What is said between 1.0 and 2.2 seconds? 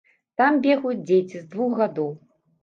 дзеці з двух гадоў.